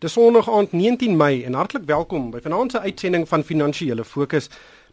[0.00, 4.46] Dis Sondag aand 19 Mei en hartlik welkom by vanaand se uitsending van Finansiële Fokus.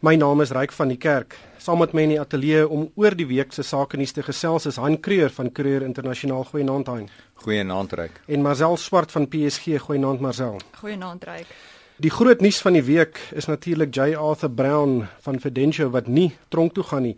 [0.04, 1.38] My naam is Ryk van die Kerk.
[1.56, 4.68] Saam met my in die ateljee om oor die week se sake nuus te gesels
[4.68, 6.44] is Han Kreur van Kreur Internasionaal.
[6.50, 7.08] Goeienaand Han.
[7.40, 8.20] Goeienaand Ryk.
[8.26, 9.80] En Marcel Swart van PSG.
[9.88, 10.60] Goeienaand Marcel.
[10.82, 11.56] Goeienaand Ryk.
[11.96, 16.34] Die groot nuus van die week is natuurlik J Arthur Brown van Fidentia wat nie
[16.52, 17.16] tronk toe gaan nie.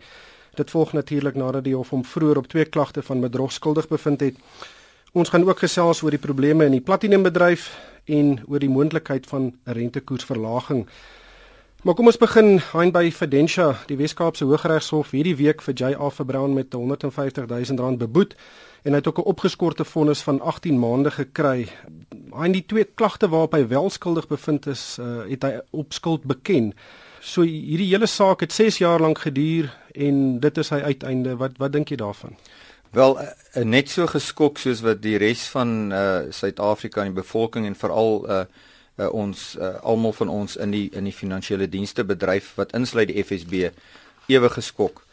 [0.55, 4.23] Dit volg natuurlik nadat die hof hom vroeër op twee klagte van bedrog skuldig bevind
[4.23, 4.39] het.
[5.11, 7.65] Ons gaan ook gesels oor die probleme in die platinumbedryf
[8.07, 10.87] en oor die moontlikheid van 'n rentekoersverlaging.
[11.83, 16.09] Maar kom ons begin hein by Fidentia, die Wes-Kaapse Hooggeregshof hierdie week vir J.A.
[16.09, 18.35] Verbrown met 150 000 rand beboet
[18.83, 21.67] en hy het ook 'n opgeskorte vonnis van 18 maande gekry.
[22.31, 26.23] Hein die twee klagte waarop hy wel skuldig bevind is, uh, het hy op skuld
[26.23, 26.73] beken.
[27.19, 31.37] So hierdie hele saak het 6 jaar lank geduur en dit is sy uiteinde.
[31.37, 32.35] Wat wat dink jy daarvan?
[32.91, 33.27] Wel uh,
[33.63, 38.17] net so geskok soos wat die res van uh Suid-Afrika en die bevolking en veral
[38.27, 38.41] uh,
[38.99, 43.07] uh ons uh, almal van ons in die in die finansiële dienste bedryf wat insluit
[43.07, 43.69] die FSB
[44.27, 45.05] ewe geskok.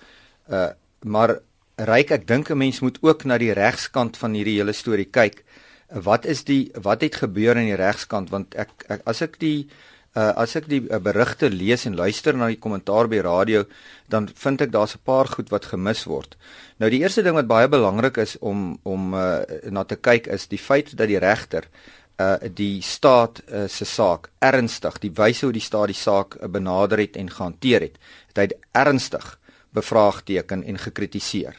[0.50, 0.72] Uh
[1.06, 1.36] maar
[1.78, 5.44] ryk ek dink 'n mens moet ook na die regskant van hierdie hele storie kyk.
[5.44, 9.38] Uh, wat is die wat het gebeur aan die regskant want ek, ek as ek
[9.38, 9.68] die
[10.18, 13.64] uh, as ek die uh, berigte lees en luister na die kommentaar by radio,
[14.10, 16.36] dan vind ek daar's 'n paar goed wat gemis word.
[16.78, 20.48] Nou die eerste ding wat baie belangrik is om om uh, na te kyk is
[20.48, 21.68] die feit dat die regter
[22.18, 26.48] uh die staat uh, se saak ernstig die wyse hoe die staat die saak uh,
[26.48, 27.98] benader het en gehanteer het
[28.34, 29.38] het hy ernstig
[29.70, 31.54] bevraagteken en gekritiseer.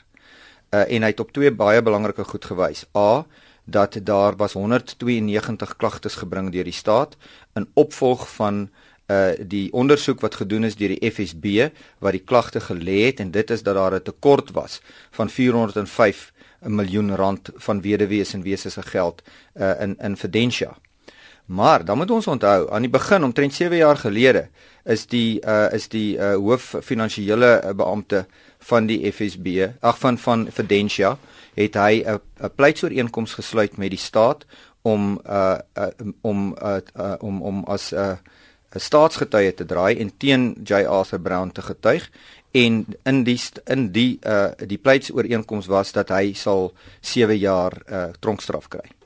[0.74, 2.86] Uh en hy het op twee baie belangrike goed gewys.
[2.96, 3.26] A
[3.70, 7.18] dat daar was 192 klagtes gebring deur die staat
[7.54, 8.70] in opvolg van
[9.10, 13.32] uh die ondersoek wat gedoen is deur die FSB wat die klagte gelê het en
[13.32, 14.82] dit is dat daar 'n tekort was
[15.12, 16.32] van 405
[16.62, 19.22] miljoen rand van weduwees en wese se geld
[19.56, 20.78] uh in in Fidentia.
[21.46, 24.50] Maar dan moet ons onthou aan die begin omtrent 7 jaar gelede
[24.84, 28.26] is die uh is die uh hoof finansiële beampte
[28.60, 31.18] van die FSB, ag van van Fidentia
[31.56, 34.46] het hy 'n 'n pleitsooreenkoms gesluit met die staat
[34.82, 35.88] om uh, uh
[36.22, 38.18] om uh, uh om om as 'n uh,
[38.76, 42.10] 'n staatsgetuie te draai en teen J Arthur Brown te getuig
[42.52, 48.08] en in die in die uh die pleitsooreenkoms was dat hy sal 7 jaar uh
[48.20, 48.99] tronkstraf kry.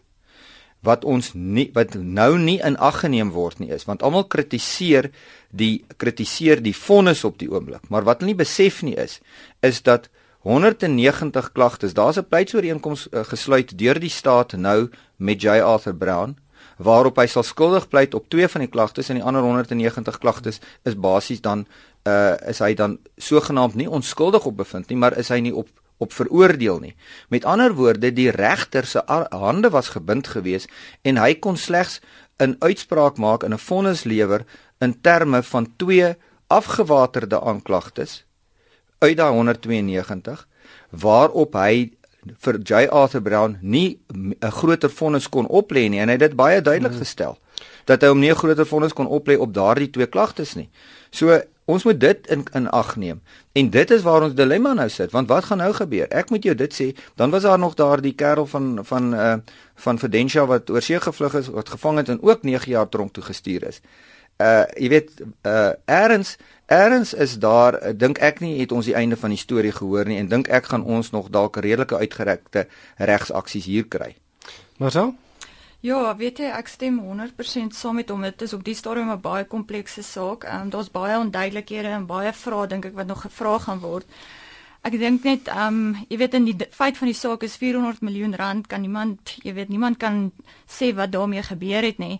[0.83, 5.11] Wat ons nie wat nou nie in ag geneem word nie is want almal kritiseer
[5.51, 9.19] die kritiseer die vonnis op die oomblik, maar wat hulle nie besef nie is
[9.61, 10.09] is dat
[10.43, 11.93] 190 klagtes.
[11.93, 16.35] Daar's 'n pleitsooreenkoms uh, gesluit deur die staat nou met J Arthur Brown
[16.77, 20.59] waarop hy sal skuldig pleit op twee van die klagtes en die ander 190 klagtes
[20.83, 21.65] is basies dan
[22.03, 25.69] uh is hy dan sogenaamd nie onskuldig op bevind nie, maar is hy nie op
[26.03, 26.95] op veroordeel nie.
[27.33, 30.69] Met ander woorde, die regter se hande was gebind geweest
[31.01, 31.99] en hy kon slegs
[32.39, 34.45] 'n uitspraak maak en 'n vonnis lewer
[34.79, 36.15] in terme van twee
[36.47, 38.25] afgewaterde aanklagtes
[39.03, 40.47] uit daai 192
[40.89, 41.91] waarop hy
[42.45, 46.35] vir J Arthur Brown nie 'n groter vonnis kon oplê nie en hy het dit
[46.35, 47.03] baie duidelik hmm.
[47.03, 47.37] gestel
[47.85, 50.69] dat hy hom nie 'n groter vonnis kon oplê op daardie twee klagtes nie.
[51.11, 53.21] So ons moet dit in in ag neem.
[53.51, 56.07] En dit is waar ons dilemma nou sit, want wat gaan nou gebeur?
[56.09, 59.35] Ek moet jou dit sê, dan was daar nog daardie kerel van van uh
[59.75, 63.23] van Fidentia wat oorsee gevlug is, wat gevang het en ook 9 jaar tronk toe
[63.23, 63.81] gestuur is.
[64.37, 65.11] Uh jy weet
[65.45, 69.37] uh erns Erns is daar, eh, dink ek nie het ons die einde van die
[69.37, 74.15] storie gehoor nie en dink ek gaan ons nog dalk redelike uitgerekte regsaksies hier kry.
[74.77, 75.13] Maar so?
[75.83, 78.21] Ja, weet jy, ek stem 100% saam met hom.
[78.23, 80.43] Dit is op die stadium 'n baie komplekse saak.
[80.43, 84.05] Ehm um, daar's baie onduidelikhede en baie vrae dink ek wat nog gevra gaan word.
[84.81, 88.01] Ek dink net ehm um, jy weet in die feit van die saak is 400
[88.01, 90.31] miljoen rand kan niemand, jy weet niemand kan
[90.67, 92.19] sê wat daarmee gebeur het nie.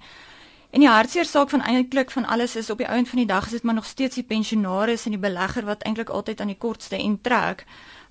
[0.71, 3.45] En die hartseer saak van eintlik van alles is op die ouend van die dag
[3.45, 6.57] is dit maar nog steeds die pensionaris en die belegger wat eintlik altyd aan die
[6.59, 7.65] kortste end trek.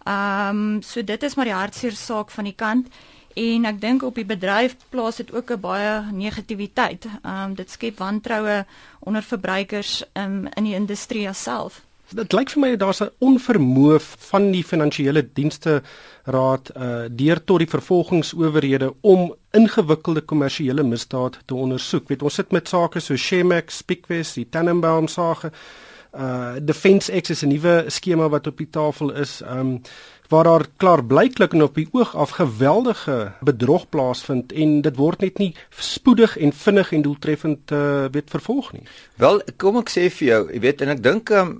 [0.04, 2.88] Ehm um, so dit is maar die hartseer saak van die kant
[3.34, 7.06] en ek dink op die bedryf plaas dit ook 'n baie negativiteit.
[7.22, 8.64] Ehm um, dit skep wantroue
[9.00, 11.82] onder verbruikers um, in die industrie self.
[12.12, 14.00] Dit lyk vir my daar's 'n onvermoë
[14.30, 15.82] van die finansiële dienste
[16.24, 22.08] raad uh deur tot die vervolgingsowerhede om ingewikkelde kommersiële misdade te ondersoek.
[22.08, 25.52] Weet ons sit met sake so Shemax, Spickwes, die Tannenbaum sake.
[26.12, 29.40] Uh Defence X is 'n nuwe skema wat op die tafel is.
[29.48, 29.80] Um
[30.32, 35.20] waar daar klaar blyklik en op die oog af geweldige bedrog plaasvind en dit word
[35.20, 38.86] net nie spoedig en vinnig en doeltreffend uh, weet vervolg nie.
[39.20, 41.52] Wel, kom ek sê vir jou, jy weet en ek dink um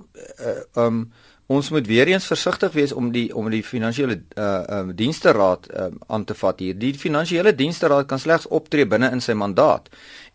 [0.73, 1.05] um
[1.53, 5.67] ons moet weer eens versigtig wees om die om die finansiële uh um dienste raad
[5.77, 6.77] um, aan te vat hier.
[6.79, 9.89] Die finansiële dienste raad kan slegs optree binne in sy mandaat.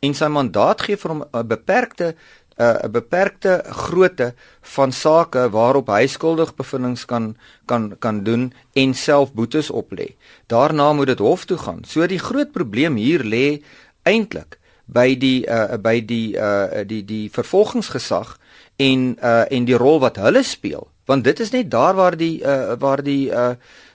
[0.05, 2.14] En sy mandaat gee vir hom 'n beperkte
[2.58, 8.94] 'n uh, beperkte grootte van sake waarop hy skuldig bevindings kan kan kan doen en
[8.94, 10.16] self boetes oplê.
[10.46, 11.84] Daarna moet dit hof toe gaan.
[11.87, 13.62] So die groot probleem hier lê
[14.02, 14.58] eintlik
[14.88, 18.38] by die uh by die uh die die vervolgingsgesag
[18.76, 22.40] en uh en die rol wat hulle speel want dit is net daar waar die
[22.40, 23.54] uh waar die uh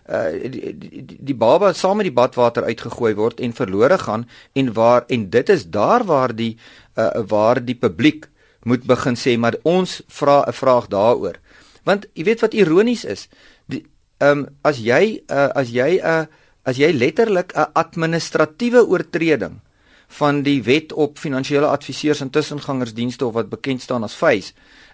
[0.09, 4.73] uh die, die, die baba saam met die badwater uitgegooi word en verlore gaan en
[4.73, 6.57] waar en dit is daar waar die
[6.97, 8.29] uh waar die publiek
[8.63, 11.37] moet begin sê maar ons vra 'n vraag daaroor
[11.83, 13.29] want jy weet wat ironies is
[13.69, 16.25] ehm um, as jy uh as jy 'n uh,
[16.63, 19.59] as jy letterlik 'n administratiewe oortreding
[20.07, 24.53] van die wet op finansiële adviseurs en tussengangersdienste of wat bekend staan as FACE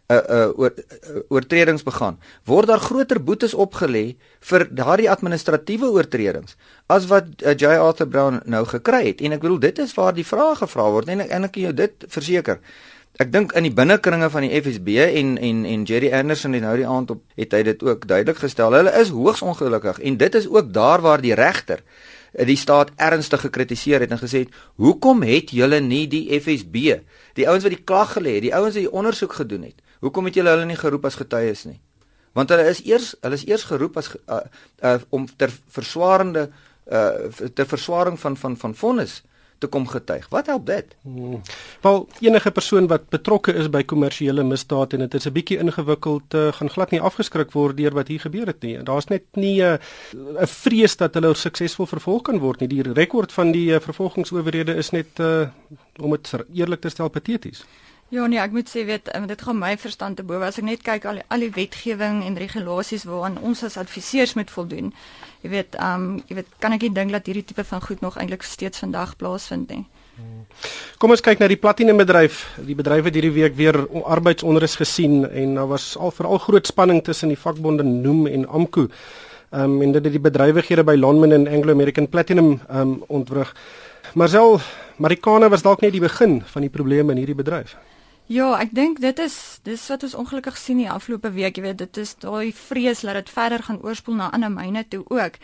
[0.10, 5.10] 'n uh, 'n uh, oor, uh, oortredings begaan, word daar groter boetes opgelê vir daardie
[5.10, 6.56] administratiewe oortredings
[6.88, 9.22] as wat uh, J Arthur Brown nou gekry het.
[9.22, 11.62] En ek bedoel dit is waar die vraag gevra word en ek en ek kan
[11.62, 12.60] jou dit verseker.
[13.20, 16.78] Ek dink in die binnekringe van die FSB en en en Jerry Anderson het nou
[16.80, 18.72] die aand op het hy dit ook duidelik gestel.
[18.72, 21.84] Hulle is hoogs ongelukkig en dit is ook daar waar die regter
[22.48, 27.02] die staat ernstig gekritiseer het en gesê het hoekom het julle nie die FSB
[27.36, 30.30] die ouens wat die klag gelê het die ouens wat die ondersoek gedoen het hoekom
[30.30, 31.80] het julle hulle nie geroep as getuies nie
[32.38, 34.44] want hulle is eers hulle is eers geroep as uh,
[34.80, 36.48] uh, om ter verswarende
[36.88, 39.24] uh, ter verswaring van van van vonnis
[39.60, 40.28] te kom getuig.
[40.30, 40.96] Wat help dit?
[41.02, 41.42] Hmm.
[41.82, 46.34] Wel enige persoon wat betrokke is by kommersiële misdade en dit is 'n bietjie ingewikkeld
[46.34, 48.78] uh, gaan glad nie afgeskrik word deur wat hier gebeur het nie.
[48.84, 49.80] Daar's net nie 'n
[50.16, 52.68] uh, vrees dat hulle suksesvol vervolg kan word nie.
[52.68, 55.48] Die rekord van die uh, vervolgingsowerhede is net uh,
[56.00, 57.64] om dit eerlik te stel pateties.
[58.10, 60.66] Ja nee, ek moet sê weet um, dit gaan my verstand te bowe as ek
[60.66, 64.90] net kyk al die, al die wetgewing en regulasies waaraan ons as adviseurs moet voldoen.
[65.44, 68.02] Jy weet, ehm um, jy weet, kan ek nie dink dat hierdie tipe van goed
[68.02, 69.86] nog eintlik steeds vandag plaasvind nie.
[71.00, 72.42] Kom ons kyk na die platinum bedryf.
[72.68, 77.04] Die bedryf het hierdie week weer arbeidsonrus gesien en daar was al veral groot spanning
[77.06, 78.88] tussen die vakbonde Noem en AMKU.
[79.54, 82.98] Ehm um, en dit het die bedrywighede by Lonmin en Anglo American Platinum ehm um,
[83.08, 83.54] ontwrig.
[84.14, 84.58] Marcel,
[84.98, 87.78] Marikana was dalk net die begin van die probleme in hierdie bedryf.
[88.30, 89.36] Ja, ek dink dit is
[89.66, 93.18] dis wat ons ongelukkig sien die afgelope week, jy weet, dit is daai vrees dat
[93.18, 95.40] dit verder gaan oorspoel na ander myne toe ook.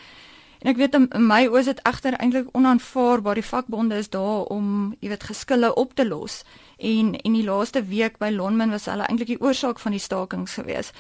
[0.62, 3.42] En ek weet in, my oë is dit egter eintlik onaanvaarbaar.
[3.42, 6.44] Die vakbonde is daar om, jy weet, geskille op te los.
[6.78, 10.60] En en die laaste week by Lonmin was hulle eintlik die oorsaak van die stakings
[10.62, 10.94] gewees.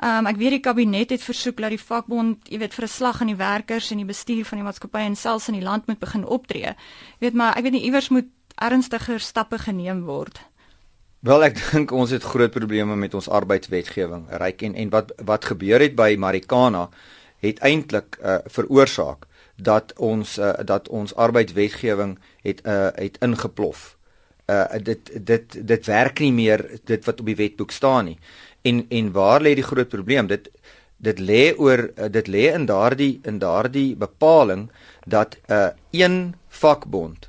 [0.00, 3.20] Um ek weet die kabinet het versoek dat die vakbond, jy weet, vir 'n slag
[3.20, 6.00] aan die werkers en die bestuur van die maatskappy en selfs in die land moet
[6.00, 6.72] begin optree.
[7.20, 10.40] Jy weet, maar ek weet nie iewers moet ernstiger stappe geneem word.
[11.20, 14.26] Wel ek dink ons het groot probleme met ons arbeidswetgewing.
[14.30, 16.88] Ryk en en wat wat gebeur het by Marikana
[17.44, 19.26] het eintlik uh, veroorsaak
[19.56, 23.96] dat ons uh, dat ons arbeidswetgewing het uh, het ingeplof.
[24.46, 28.18] Uh dit dit dit werk nie meer dit wat op die wetboek staan nie.
[28.62, 30.26] En en waar lê die groot probleem?
[30.26, 30.50] Dit
[30.96, 34.68] dit lê oor uh, dit lê in daardie in daardie bepaling
[35.04, 37.28] dat 'n uh, een vakbond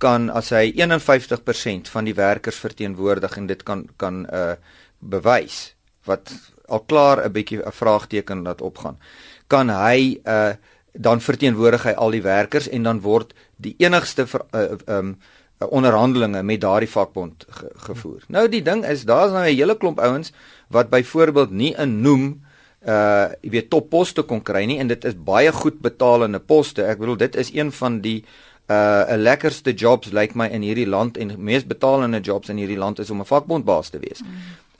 [0.00, 4.54] kan as hy 51% van die werkers verteenwoordig en dit kan kan uh
[5.00, 5.74] bewys
[6.04, 6.32] wat
[6.68, 8.98] al klaar 'n bietjie 'n vraagteken laat opgaan.
[9.46, 10.52] Kan hy uh
[10.92, 15.16] dan verteenwoordig hy al die werkers en dan word die enigste ver, uh, um
[15.58, 18.24] onderhandelinge met daardie vakbond ge, gevoer.
[18.26, 20.32] Nou die ding is daar's nou 'n hele klomp ouens
[20.68, 22.42] wat byvoorbeeld nie 'n noem
[22.86, 26.82] uh jy weet topposte kon kry nie en dit is baie goed betalende poste.
[26.84, 30.62] Ek bedoel dit is een van die uh 'n lekkerste jobs lyk like my in
[30.62, 34.22] hierdie land en mees betalende jobs in hierdie land is om 'n vakbondbaas te wees.
[34.22, 34.28] Mm.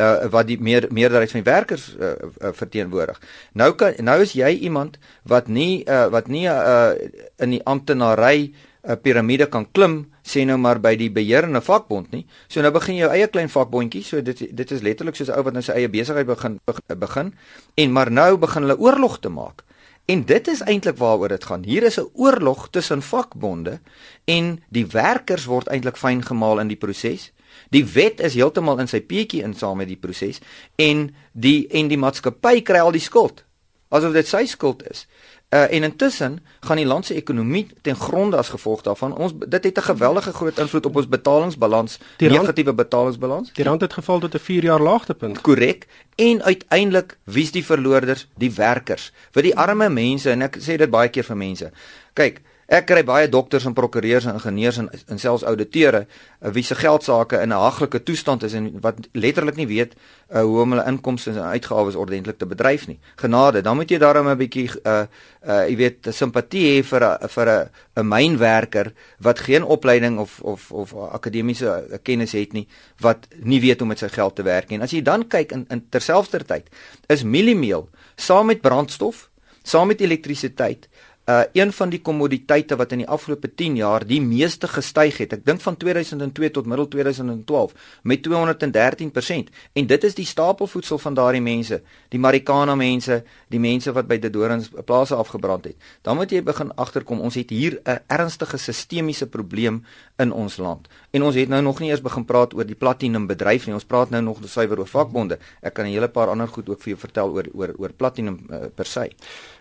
[0.00, 3.20] Uh wat die meer meerderheid van die werkers uh, uh, verteenwoordig.
[3.52, 6.92] Nou kan nou is jy iemand wat nie uh wat nie uh
[7.36, 12.12] in die amptenary 'n uh, piramide kan klim sê nou maar by die beheerende vakbond
[12.14, 12.26] nie.
[12.48, 14.02] So nou begin jy jou eie klein vakbondjie.
[14.04, 16.60] So dit dit is letterlik soos 'n ou wat nou sy eie besigheid begin
[16.98, 17.34] begin
[17.74, 19.64] en maar nou begin hulle oorlog te maak.
[20.04, 21.62] En dit is eintlik waaroor dit gaan.
[21.64, 23.80] Hier is 'n oorlog tussen vakbonde
[24.24, 27.32] en die werkers word eintlik fyn gemaal in die proses.
[27.70, 30.40] Die wet is heeltemal in sy peetjie in saam met die proses
[30.76, 33.44] en die en die maatskappy kry al die skuld.
[33.88, 35.06] Asof dit sy skuld is.
[35.50, 39.16] Uh, en intussen gaan die land se ekonomie ten gronde as gevolg daarvan.
[39.16, 43.52] Ons dit het 'n geweldige groot invloed op ons betalingsbalans, die negatiewe betalingsbalans.
[43.52, 45.40] Die rand het geval tot 'n 4 jaar laagtepunt.
[45.40, 45.86] Korrek.
[46.14, 48.26] En uiteindelik wie's die verloorders?
[48.34, 49.12] Die werkers.
[49.30, 51.72] Vir die arme mense en ek sê dit baie keer vir mense.
[52.12, 56.62] Kyk, Ek kry baie dokters en prokureurs en ingenieurs en, en selfs auditeure uh, wie
[56.62, 60.60] se geld sake in 'n haglike toestand is en wat letterlik nie weet uh, hoe
[60.62, 63.00] om hulle inkomste en uitgawes ordentlik te bedryf nie.
[63.16, 65.02] Genade, dan moet jy daarom 'n bietjie uh
[65.42, 70.40] uh jy weet simpatie hê vir 'n vir 'n 'n mynwerker wat geen opleiding of
[70.40, 72.68] of of akademiese kennis het nie,
[73.00, 74.78] wat nie weet hoe met sy geld te werk nie.
[74.78, 76.70] En as jy dan kyk in, in terselfdertyd
[77.08, 79.28] is mieliemeel saam met brandstof,
[79.62, 80.88] saam met elektrisiteit
[81.30, 85.32] uh een van die kommoditeite wat in die afgelope 10 jaar die meeste gestyg het.
[85.36, 91.14] Ek dink van 2002 tot middel 2012 met 213% en dit is die stapelvoedsel van
[91.14, 95.76] daardie mense, die Marikana mense, die mense wat by die Dorings plase afgebrand het.
[96.02, 99.84] Dan moet jy begin agterkom, ons het hier 'n ernstige sistemiese probleem
[100.18, 100.88] in ons land.
[101.10, 103.74] En ons het nou nog nie eens begin praat oor die platinum bedryf nie.
[103.74, 105.38] Ons praat nou nog suiwer oor vakbonde.
[105.62, 108.40] Ek kan 'n hele paar ander goed ook vir jou vertel oor oor oor platinum
[108.50, 109.10] uh, per se.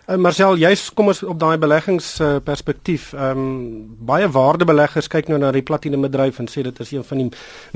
[0.10, 2.40] Uh, Marcel, jy's kom ons op daai beleggings uh.
[2.42, 3.50] Ehm um,
[4.10, 7.28] baie waardebeleggers kyk nou na die platinum bedryf en sê dit is een van die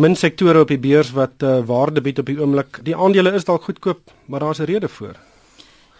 [0.01, 2.79] min sektore op die beurs wat uh, waarde bied op die oomblik.
[2.87, 5.13] Die aandele is dalk goedkoop, maar daar's 'n rede voor.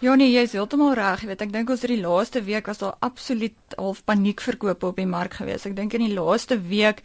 [0.00, 1.20] Ja nee, jy's heeltemal reg.
[1.20, 4.96] Jy weet, ek dink ons het die laaste week was daar absoluut half paniekverkope op
[4.96, 5.66] die mark gewees.
[5.66, 7.02] Ek dink in die laaste week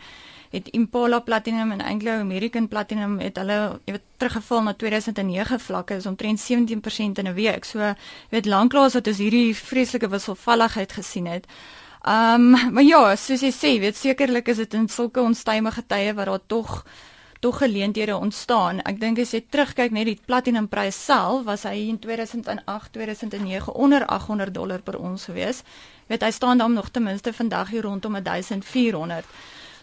[0.49, 5.99] het Impala Platinum en Anglo American Platinum het hulle jy weet teruggeval na 2009 vlakke
[5.99, 7.65] is omtrent 17% in 'n week.
[7.65, 7.95] So jy
[8.29, 11.45] weet lanklaas wat ons hierdie vreeslike wisselvalligheid gesien het.
[12.01, 16.13] Ehm um, maar ja, soos jy sê, weet sekerlik is dit in sulke onstuimige tye
[16.13, 16.85] wat daar tog
[17.39, 18.81] tog geleenthede ontstaan.
[18.83, 24.05] Ek dink as jy terugkyk net die platinumprys self was hy in 2008 2009 onder
[24.05, 25.63] 800 dollar per ons gewees.
[26.07, 29.25] Weet hy staan dan nog ten minste vandag hier rondom 1400.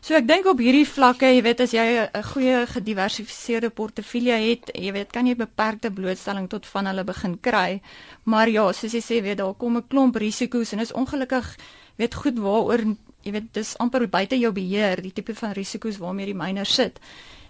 [0.07, 4.71] So ek dink op hierdie vlakke, jy weet as jy 'n goeie gediversifiseerde portefeulje het,
[4.73, 7.81] jy weet kan jy beperkte blootstelling tot van hulle begin kry.
[8.25, 11.57] Maar ja, soos jy sê, weet daar kom 'n klomp risiko's en is ongelukkig
[11.99, 16.27] weet goed waaroor jy weet dis amper buite jou beheer die tipe van risiko's waarmee
[16.27, 17.01] die miner sit.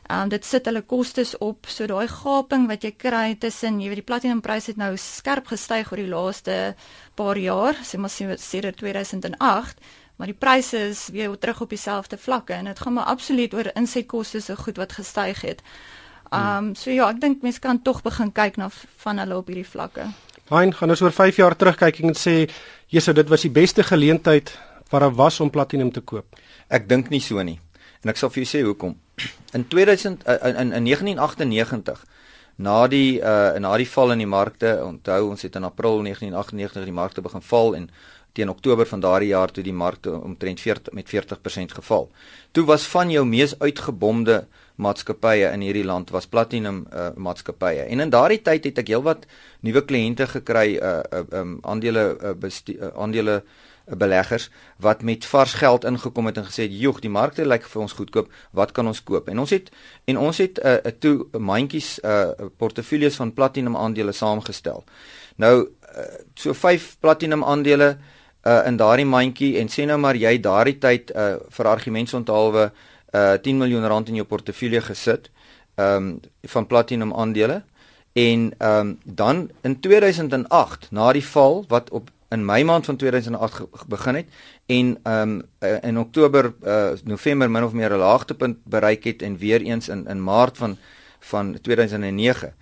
[0.09, 1.67] Ehm um, dit sit hulle kostes op.
[1.69, 5.93] So daai gaping wat jy kry tussen jy weet die platinumprys het nou skerp gestyg
[5.93, 6.75] oor die laaste
[7.15, 9.77] paar jaar, sê maar sedert 2008
[10.17, 13.71] maar die pryse is weer terug op dieselfde vlakke en dit gaan maar absoluut oor
[13.75, 15.63] insetkoste se goed wat gestyg het.
[16.33, 18.71] Um so ja, ek dink mense kan tog begin kyk na
[19.05, 20.09] van hulle op hierdie vlakke.
[20.51, 22.51] Hein, gaan ons oor 5 jaar terugkyk en sê,
[22.87, 24.59] "Jesus, dit was die beste geleentheid
[24.91, 26.37] wat daar was om platinum te koop."
[26.69, 27.61] Ek dink nie so nie.
[28.03, 28.97] En ek sal vir jou sê hoekom.
[29.53, 32.05] In 2000 in in, in 1998
[32.57, 36.85] na die uh na die val in die markte, onthou ons het in April 1998
[36.85, 37.91] die markte begin val en
[38.37, 42.11] teen Oktober van daardie jaar toe die markte omtrent 40 met 40% geval.
[42.53, 44.45] Toe was van jou mees uitgebomde
[44.77, 47.87] maatskappye in hierdie land was platinum uh, maatskappye.
[47.89, 49.25] En in daardie tyd het ek heelwat
[49.65, 54.51] nuwe kliënte gekry uh, uh um aandele uh, uh, aandele uh, beleggers
[54.83, 57.97] wat met vars geld ingekom het en gesê het: "Joeg, die markte lyk vir ons
[57.97, 58.29] goedkoop.
[58.53, 59.71] Wat kan ons koop?" En ons het
[60.05, 64.85] en ons het 'n uh, toe mandjies uh portefeuilles van platinum aandele saamgestel.
[65.37, 68.16] Nou uh, so 5 platinum aandele uh,
[68.67, 73.63] in daardie mandjie en sê nou maar jy daardie tyd uh, vir argumentsonthaalwe uh, 10
[73.63, 75.31] miljoen rand in jou portefeulje gesit
[75.77, 77.63] um, van platinum aandele.
[78.17, 83.87] En um, dan in 2008 na die val wat op in Mei maand van 2008
[83.87, 84.27] begin het
[84.67, 85.43] en um,
[85.83, 90.07] in Oktober uh, November min of meer 'n laagtepunt bereik het en weer eens in
[90.07, 90.77] in Maart van
[91.21, 92.55] van 2009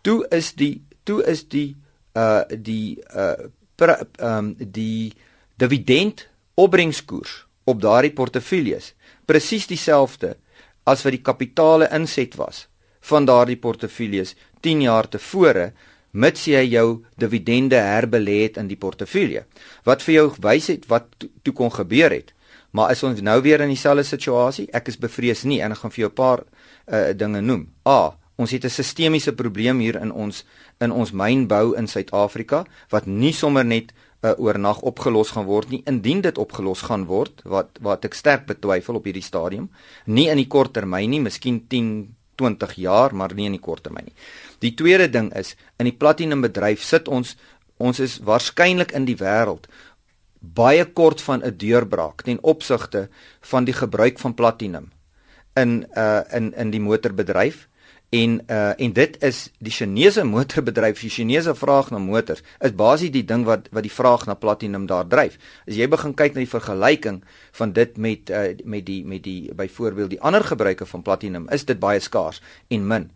[0.00, 1.76] toe is die toe is die
[2.12, 3.32] uh die uh
[3.76, 5.12] ehm um, die
[5.56, 8.94] dividend opbrengskoers op daardie portefeuilles
[9.24, 10.36] presies dieselfde
[10.84, 12.66] as wat die kapitale inset was
[13.10, 15.72] van daardie portefeuilles 10 jaar tevore
[16.16, 16.86] mits jy jou
[17.20, 19.44] dividende herbelê het in die portefeulje.
[19.84, 22.32] Wat vir jou wys het wat to toe kon gebeur het.
[22.72, 24.66] Maar is ons nou weer in dieselfde situasie?
[24.72, 27.68] Ek is bevrees nie en ek gaan vir jou 'n paar uh, dinge noem.
[27.86, 30.44] A ons het 'n sistemiese probleem hier in ons
[30.80, 33.92] in ons mynbou in Suid-Afrika wat nie sommer net
[34.22, 35.82] uh, oornag opgelos gaan word nie.
[35.86, 39.70] Indien dit opgelos gaan word wat wat ek sterk betwyfel op hierdie stadium
[40.06, 43.86] nie in die kort termyn nie miskien 10 20 jaar maar nie in die kort
[43.86, 44.16] termyn nie.
[44.60, 47.36] Die tweede ding is in die platinum bedryf sit ons
[47.76, 49.68] ons is waarskynlik in die wêreld
[50.40, 53.08] baie kort van 'n deurbraak ten opsigte
[53.40, 54.92] van die gebruik van platinum
[55.56, 57.68] in uh in in die motorbedryf
[58.08, 63.10] En uh en dit is die Chinese motorbedryf, die Chinese vraag na motors is basies
[63.10, 65.38] die ding wat wat die vraag na platinum daar dryf.
[65.66, 67.22] As jy begin kyk na die vergelyking
[67.58, 71.64] van dit met uh met die met die byvoorbeeld die ander gebruike van platinum, is
[71.64, 73.10] dit baie skaars en min.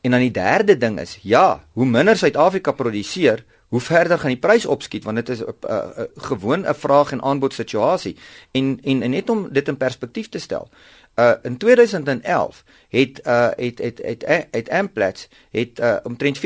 [0.00, 4.40] En dan die derde ding is, ja, hoe minder Suid-Afrika produseer, hoe verder gaan die
[4.40, 8.16] prys opskiet want dit is 'n uh, uh, gewoon 'n vraag en aanbod situasie
[8.52, 10.68] en, en en net om dit in perspektief te stel.
[11.18, 16.42] Uh in 2011 het uh het het het het, het Amplats het uh omtrent 40%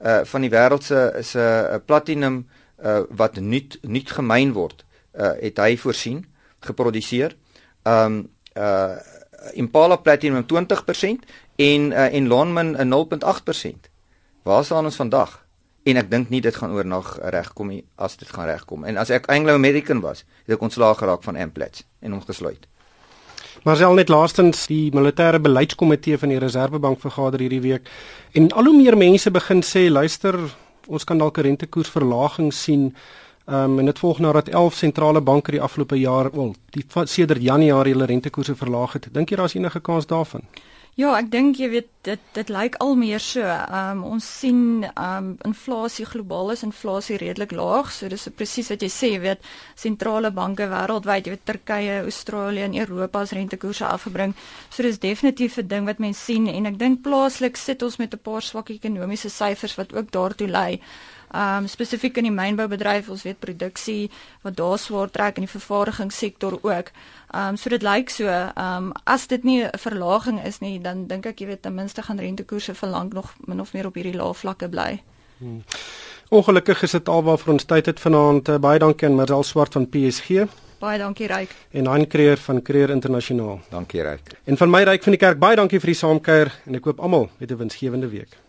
[0.00, 2.48] uh van die wêreld se se uh, platinum
[2.84, 4.84] uh wat nuut nuut gemyn word
[5.14, 6.24] uh het hy voorsien
[6.60, 7.36] geproduseer.
[7.82, 8.98] Um uh
[9.52, 11.24] Impala Platinum 20%
[11.56, 13.90] en uh, en Lonmin 'n 0.8%.
[14.42, 15.46] Waar staan ons vandag?
[15.82, 18.84] En ek dink nie dit gaan oornag regkom nie as dit gaan regkom.
[18.84, 22.66] En as ek Anglo American was, het ek ontslaag geraak van Amplats en hom gesluit.
[23.64, 27.88] Maar selfs net laastens die militêre beleidskomitee van die Reserwebank vergader hierdie week
[28.36, 30.36] en al hoe meer mense begin sê luister,
[30.86, 32.92] ons kan dalk 'n rentekoersverlaging sien
[33.46, 37.92] um, en dit volg nadat 11 sentrale banke die afgelope jaar, wel, die sedert Januarie
[37.92, 39.08] hulle rentekoerse verlaag het.
[39.12, 40.42] Dink jy daar is enige kans daarvan?
[40.94, 43.42] Ja, ek dink jy weet dit dit lyk al meer so.
[43.42, 48.70] Ehm um, ons sien ehm um, inflasie globaal is inflasie redelik laag, so dis presies
[48.70, 49.48] wat jy sê, jy weet
[49.84, 54.36] sentrale banke wêreldwyd, jy weet Turkye, Australië en Europa se rentekoerse afgebring.
[54.70, 58.14] So dis definitief 'n ding wat mense sien en ek dink plaaslik sit ons met
[58.14, 60.80] 'n paar swak ekonomiese syfers wat ook daartoe lei
[61.34, 64.10] um spesifiek in die mynboubedryf, ons weet produksie
[64.42, 66.92] wat daar swaar trek in die vervaardigingssektor ook.
[67.34, 71.26] Um so dit lyk so, um as dit nie 'n verlaging is nie, dan dink
[71.26, 74.16] ek jy weet ten minste gaan rentekoerse vir lank nog min of meer op hierdie
[74.16, 75.02] lae vlakke bly.
[75.38, 75.64] Hmm.
[76.30, 78.48] Ongelukkig is dit alwaar vir ons tyd het vanaand.
[78.48, 80.46] Uh, baie dankie aan Marcel Swart van PSG.
[80.78, 81.50] Baie dankie Ryk.
[81.70, 83.60] En Hein Creer van Creer Internasionaal.
[83.70, 84.34] Dankie Ryk.
[84.44, 87.00] En van my Ryk van die kerk baie dankie vir die saamkuier en ek hoop
[87.00, 88.43] almal het 'n winsgewende week.